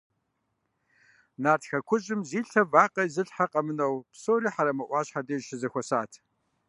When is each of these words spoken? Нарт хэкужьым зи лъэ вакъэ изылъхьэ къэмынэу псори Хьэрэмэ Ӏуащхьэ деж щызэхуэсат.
Нарт 1.43 1.63
хэкужьым 1.69 2.21
зи 2.29 2.39
лъэ 2.49 2.61
вакъэ 2.71 3.01
изылъхьэ 3.05 3.45
къэмынэу 3.51 3.95
псори 4.11 4.49
Хьэрэмэ 4.53 4.83
Ӏуащхьэ 4.89 5.21
деж 5.27 5.41
щызэхуэсат. 5.47 6.11